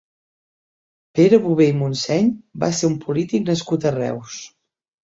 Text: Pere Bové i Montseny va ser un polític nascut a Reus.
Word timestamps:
Pere 1.19 1.39
Bové 1.43 1.67
i 1.73 1.75
Montseny 1.83 2.33
va 2.65 2.73
ser 2.81 2.91
un 2.91 2.99
polític 3.07 3.49
nascut 3.53 3.89
a 3.89 3.95
Reus. 4.01 4.43